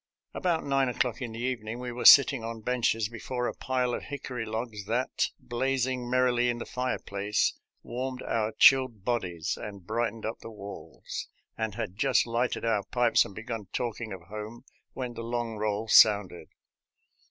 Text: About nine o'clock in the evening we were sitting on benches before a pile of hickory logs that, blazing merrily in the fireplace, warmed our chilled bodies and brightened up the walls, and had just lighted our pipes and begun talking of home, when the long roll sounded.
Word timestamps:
About 0.33 0.65
nine 0.65 0.89
o'clock 0.89 1.21
in 1.21 1.31
the 1.33 1.39
evening 1.39 1.77
we 1.77 1.91
were 1.91 2.05
sitting 2.05 2.43
on 2.43 2.61
benches 2.61 3.07
before 3.07 3.45
a 3.45 3.53
pile 3.53 3.93
of 3.93 4.05
hickory 4.05 4.45
logs 4.47 4.85
that, 4.85 5.27
blazing 5.39 6.09
merrily 6.09 6.49
in 6.49 6.57
the 6.57 6.65
fireplace, 6.65 7.53
warmed 7.83 8.23
our 8.23 8.51
chilled 8.57 9.05
bodies 9.05 9.59
and 9.61 9.85
brightened 9.85 10.25
up 10.25 10.39
the 10.39 10.49
walls, 10.49 11.27
and 11.55 11.75
had 11.75 11.97
just 11.97 12.25
lighted 12.25 12.65
our 12.65 12.81
pipes 12.85 13.25
and 13.25 13.35
begun 13.35 13.67
talking 13.73 14.11
of 14.11 14.23
home, 14.23 14.63
when 14.93 15.13
the 15.13 15.21
long 15.21 15.57
roll 15.57 15.87
sounded. 15.87 16.47